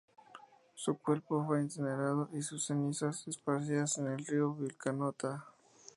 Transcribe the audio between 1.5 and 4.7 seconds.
incinerado y sus cenizas esparcidas en el río